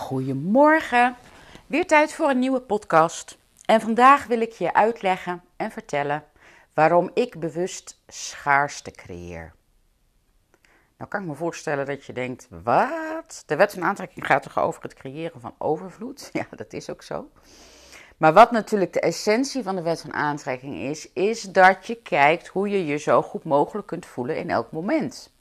[0.00, 1.16] Goedemorgen,
[1.66, 3.38] weer tijd voor een nieuwe podcast.
[3.64, 6.24] En vandaag wil ik je uitleggen en vertellen
[6.74, 9.52] waarom ik bewust schaarste creëer.
[10.96, 13.42] Nou kan ik me voorstellen dat je denkt, wat?
[13.46, 16.30] De wet van aantrekking gaat toch over het creëren van overvloed?
[16.32, 17.30] Ja, dat is ook zo.
[18.16, 22.46] Maar wat natuurlijk de essentie van de wet van aantrekking is, is dat je kijkt
[22.46, 25.32] hoe je je zo goed mogelijk kunt voelen in elk moment.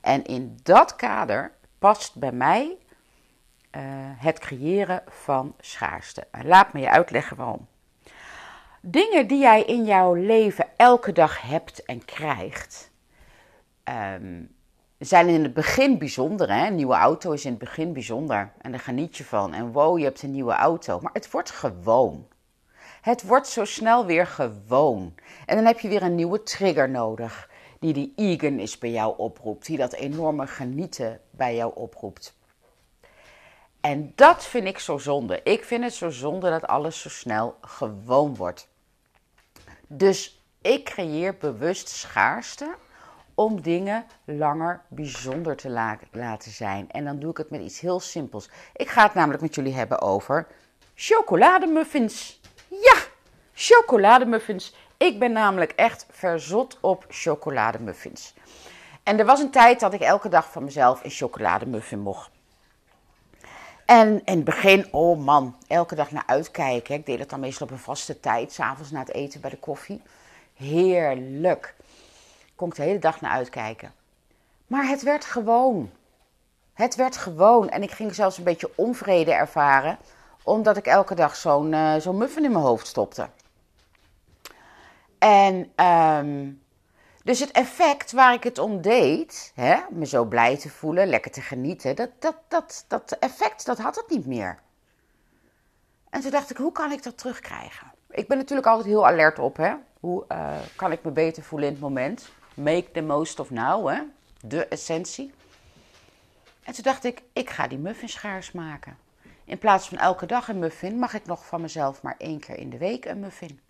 [0.00, 2.76] En in dat kader past bij mij
[3.76, 3.82] uh,
[4.16, 6.26] het creëren van schaarste.
[6.42, 7.66] Laat me je uitleggen waarom.
[8.80, 12.90] Dingen die jij in jouw leven elke dag hebt en krijgt,
[13.84, 14.54] um,
[14.98, 16.52] zijn in het begin bijzonder.
[16.52, 16.66] Hè?
[16.66, 19.54] Een nieuwe auto is in het begin bijzonder en daar geniet je van.
[19.54, 21.00] En wow, je hebt een nieuwe auto.
[21.00, 22.26] Maar het wordt gewoon.
[23.00, 25.14] Het wordt zo snel weer gewoon.
[25.46, 27.50] En dan heb je weer een nieuwe trigger nodig.
[27.80, 29.66] Die die eagerness bij jou oproept.
[29.66, 32.36] Die dat enorme genieten bij jou oproept.
[33.82, 35.40] En dat vind ik zo zonde.
[35.42, 38.68] Ik vind het zo zonde dat alles zo snel gewoon wordt.
[39.86, 42.74] Dus ik creëer bewust schaarste
[43.34, 46.90] om dingen langer bijzonder te laten zijn.
[46.90, 48.48] En dan doe ik het met iets heel simpels.
[48.76, 50.46] Ik ga het namelijk met jullie hebben over
[50.94, 52.40] chocolademuffins.
[52.68, 52.96] Ja,
[53.52, 54.74] chocolademuffins.
[54.96, 58.34] Ik ben namelijk echt verzot op chocolademuffins.
[59.02, 62.30] En er was een tijd dat ik elke dag van mezelf een chocolademuffin mocht.
[63.92, 66.94] En in het begin, oh man, elke dag naar uitkijken.
[66.94, 69.56] Ik deed het dan meestal op een vaste tijd, s'avonds na het eten bij de
[69.56, 70.02] koffie.
[70.54, 71.74] Heerlijk.
[72.54, 73.92] Kon ik de hele dag naar uitkijken.
[74.66, 75.90] Maar het werd gewoon.
[76.72, 77.68] Het werd gewoon.
[77.68, 79.98] En ik ging zelfs een beetje onvrede ervaren,
[80.42, 83.28] omdat ik elke dag zo'n uh, zo'n muffin in mijn hoofd stopte.
[85.18, 86.61] En um,
[87.24, 91.30] dus het effect waar ik het om deed, hè, me zo blij te voelen, lekker
[91.30, 94.58] te genieten, dat, dat, dat, dat effect, dat had het niet meer.
[96.10, 97.92] En toen dacht ik, hoe kan ik dat terugkrijgen?
[98.10, 99.74] Ik ben natuurlijk altijd heel alert op, hè.
[100.00, 102.28] Hoe uh, kan ik me beter voelen in het moment?
[102.54, 104.02] Make the most of now, hè.
[104.40, 105.32] De essentie.
[106.62, 108.98] En toen dacht ik, ik ga die muffinschaars maken.
[109.44, 112.58] In plaats van elke dag een muffin, mag ik nog van mezelf maar één keer
[112.58, 113.60] in de week een muffin.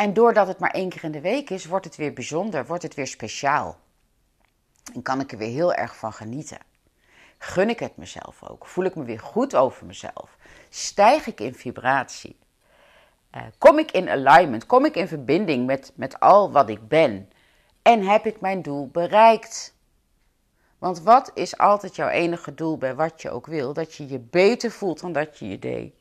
[0.00, 2.82] En doordat het maar één keer in de week is, wordt het weer bijzonder, wordt
[2.82, 3.78] het weer speciaal.
[4.94, 6.58] En kan ik er weer heel erg van genieten.
[7.38, 8.66] Gun ik het mezelf ook?
[8.66, 10.36] Voel ik me weer goed over mezelf?
[10.68, 12.36] Stijg ik in vibratie?
[13.36, 14.66] Uh, kom ik in alignment?
[14.66, 17.30] Kom ik in verbinding met, met al wat ik ben?
[17.82, 19.74] En heb ik mijn doel bereikt?
[20.78, 23.72] Want wat is altijd jouw enige doel bij wat je ook wil?
[23.72, 25.99] Dat je je beter voelt dan dat je je deed.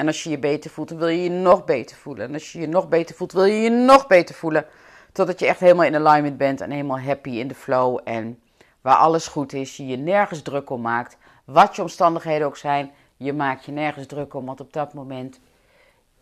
[0.00, 2.26] En als je je beter voelt, dan wil je je nog beter voelen.
[2.26, 4.66] En als je je nog beter voelt, wil je je nog beter voelen.
[5.12, 8.00] Totdat je echt helemaal in alignment bent en helemaal happy in de flow.
[8.04, 8.42] En
[8.80, 11.16] waar alles goed is, je je nergens druk om maakt.
[11.44, 14.46] Wat je omstandigheden ook zijn, je maakt je nergens druk om.
[14.46, 15.40] Want op dat moment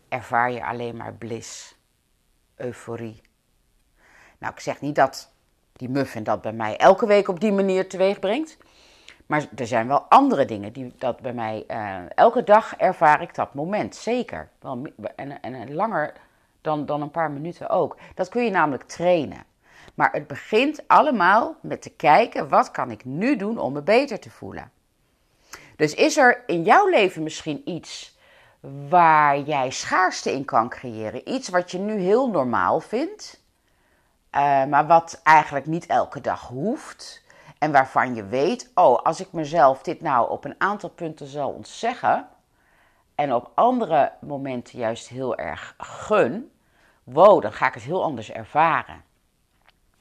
[0.09, 1.75] ervaar je alleen maar bliss,
[2.55, 3.21] euforie.
[4.37, 5.31] Nou, ik zeg niet dat
[5.73, 8.57] die muffin dat bij mij elke week op die manier teweeg brengt.
[9.29, 11.63] Maar er zijn wel andere dingen die dat bij mij.
[11.67, 14.49] Uh, elke dag ervaar ik dat moment, zeker.
[14.59, 14.81] Wel,
[15.15, 16.13] en, en langer
[16.61, 17.97] dan, dan een paar minuten ook.
[18.15, 19.43] Dat kun je namelijk trainen.
[19.93, 24.19] Maar het begint allemaal met te kijken: wat kan ik nu doen om me beter
[24.19, 24.71] te voelen?
[25.75, 28.17] Dus is er in jouw leven misschien iets
[28.89, 31.29] waar jij schaarste in kan creëren?
[31.29, 33.43] Iets wat je nu heel normaal vindt,
[34.35, 37.27] uh, maar wat eigenlijk niet elke dag hoeft.
[37.59, 41.49] En waarvan je weet, oh, als ik mezelf dit nou op een aantal punten zal
[41.49, 42.27] ontzeggen.
[43.15, 46.51] En op andere momenten juist heel erg gun.
[47.03, 49.03] Wow, dan ga ik het heel anders ervaren.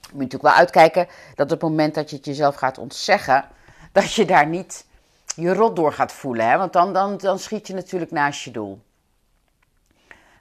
[0.00, 3.44] Je moet natuurlijk wel uitkijken dat op het moment dat je het jezelf gaat ontzeggen,
[3.92, 4.86] dat je daar niet
[5.36, 6.48] je rot door gaat voelen.
[6.48, 6.58] Hè?
[6.58, 8.80] Want dan, dan, dan schiet je natuurlijk naast je doel.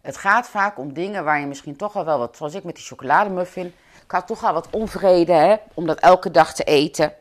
[0.01, 2.75] Het gaat vaak om dingen waar je misschien toch al wel wat, zoals ik met
[2.75, 3.73] die chocolademuffin,
[4.07, 7.13] ik had toch al wat onvrede hè, om dat elke dag te eten.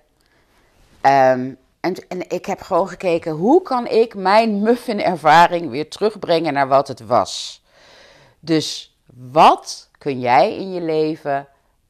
[1.02, 6.68] Um, en, en ik heb gewoon gekeken, hoe kan ik mijn muffin-ervaring weer terugbrengen naar
[6.68, 7.62] wat het was?
[8.40, 8.96] Dus
[9.30, 11.48] wat kun jij in je leven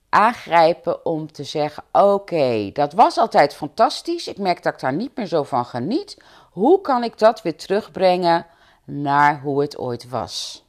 [0.09, 4.29] aangrijpen om te zeggen: Oké, dat was altijd fantastisch.
[4.29, 6.17] Ik merk dat ik daar niet meer zo van geniet.
[6.50, 8.47] Hoe kan ik dat weer terugbrengen
[8.85, 10.65] naar hoe het ooit was?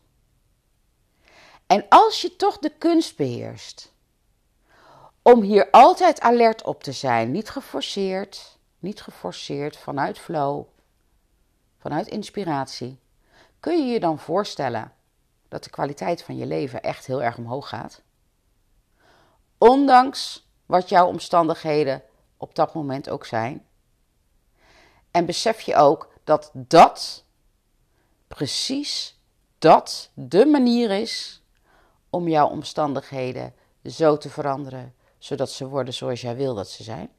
[1.67, 3.95] En als je toch de kunst beheerst,
[5.33, 7.31] om hier altijd alert op te zijn.
[7.31, 10.65] Niet geforceerd, niet geforceerd vanuit flow,
[11.77, 12.99] vanuit inspiratie.
[13.59, 14.93] Kun je je dan voorstellen
[15.47, 18.01] dat de kwaliteit van je leven echt heel erg omhoog gaat?
[19.57, 22.03] Ondanks wat jouw omstandigheden
[22.37, 23.65] op dat moment ook zijn.
[25.11, 27.23] En besef je ook dat dat
[28.27, 29.19] precies
[29.57, 31.43] dat de manier is
[32.09, 33.53] om jouw omstandigheden
[33.83, 34.95] zo te veranderen,
[35.27, 37.09] zodat ze worden zoals jij wil dat ze zijn?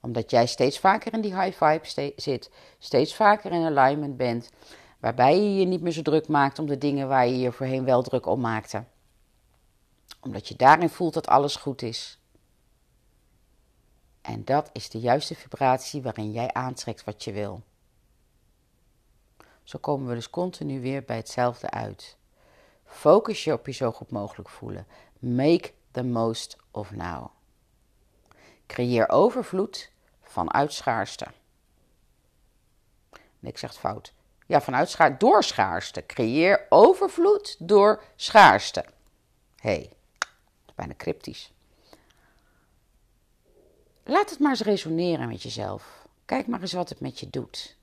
[0.00, 4.50] Omdat jij steeds vaker in die high vibe zit, steeds vaker in alignment bent,
[5.00, 7.84] waarbij je je niet meer zo druk maakt om de dingen waar je je voorheen
[7.84, 8.84] wel druk om maakte.
[10.20, 12.18] Omdat je daarin voelt dat alles goed is.
[14.20, 17.62] En dat is de juiste vibratie waarin jij aantrekt wat je wil.
[19.62, 22.18] Zo komen we dus continu weer bij hetzelfde uit.
[22.88, 24.86] Focus je op je zo goed mogelijk voelen.
[25.18, 27.30] Make the most of now.
[28.66, 29.90] Creëer overvloed
[30.22, 31.26] vanuit schaarste.
[33.38, 34.12] Nee, ik zeg het fout.
[34.46, 36.06] Ja, vanuit schaarste, door schaarste.
[36.06, 38.84] Creëer overvloed door schaarste.
[39.56, 39.92] Hé, hey,
[40.74, 41.52] bijna cryptisch.
[44.04, 46.06] Laat het maar eens resoneren met jezelf.
[46.24, 47.76] Kijk maar eens wat het met je doet.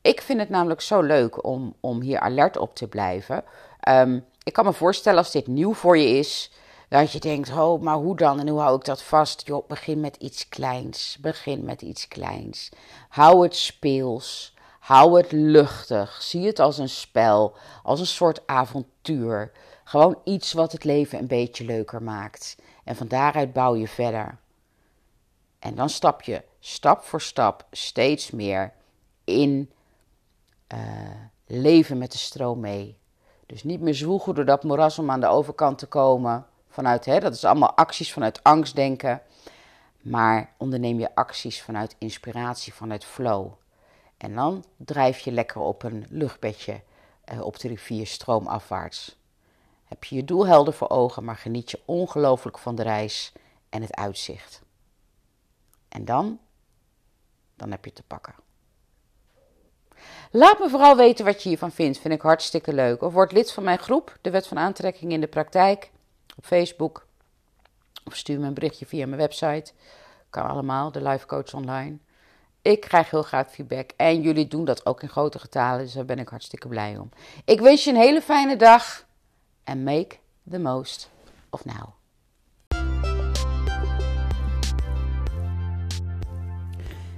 [0.00, 3.44] Ik vind het namelijk zo leuk om, om hier alert op te blijven.
[3.88, 6.52] Um, ik kan me voorstellen als dit nieuw voor je is,
[6.88, 9.46] dat je denkt, oh, maar hoe dan en hoe hou ik dat vast?
[9.46, 11.18] Joh, begin met iets kleins.
[11.20, 12.68] Begin met iets kleins.
[13.08, 14.54] Hou het speels.
[14.78, 16.22] Hou het luchtig.
[16.22, 19.52] Zie het als een spel, als een soort avontuur.
[19.84, 22.56] Gewoon iets wat het leven een beetje leuker maakt.
[22.84, 24.38] En van daaruit bouw je verder.
[25.58, 28.72] En dan stap je stap voor stap steeds meer
[29.24, 29.70] in
[30.74, 30.78] uh,
[31.46, 32.97] leven met de stroom mee.
[33.48, 36.46] Dus niet meer zwoegen door dat moeras om aan de overkant te komen.
[36.68, 39.22] Vanuit, hè, dat is allemaal acties vanuit angstdenken.
[40.00, 43.52] Maar onderneem je acties vanuit inspiratie, vanuit flow.
[44.16, 46.80] En dan drijf je lekker op een luchtbedje
[47.32, 49.16] uh, op de rivier stroomafwaarts.
[49.84, 53.32] Heb je je doel helder voor ogen, maar geniet je ongelooflijk van de reis
[53.68, 54.62] en het uitzicht.
[55.88, 56.38] En dan,
[57.54, 58.34] dan heb je te pakken.
[60.30, 61.98] Laat me vooral weten wat je hiervan vindt.
[61.98, 63.02] Vind ik hartstikke leuk.
[63.02, 65.90] Of word lid van mijn groep, de Wet van Aantrekking in de Praktijk,
[66.36, 67.06] op Facebook.
[68.04, 69.72] Of stuur me een berichtje via mijn website.
[70.30, 71.96] Kan allemaal, de Life Coach Online.
[72.62, 73.90] Ik krijg heel graag feedback.
[73.96, 77.10] En jullie doen dat ook in grote getalen, dus daar ben ik hartstikke blij om.
[77.44, 79.06] Ik wens je een hele fijne dag.
[79.64, 80.16] En make
[80.50, 81.10] the most
[81.50, 81.97] of now.